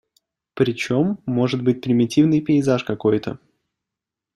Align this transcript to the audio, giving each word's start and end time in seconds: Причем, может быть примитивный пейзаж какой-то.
Причем, 0.55 1.19
может 1.27 1.63
быть 1.63 1.81
примитивный 1.83 2.41
пейзаж 2.41 2.83
какой-то. 2.83 3.37